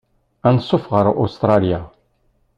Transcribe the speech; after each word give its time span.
Anṣuf 0.47 0.85
ɣer 0.93 1.05
Ustṛalya. 1.23 1.79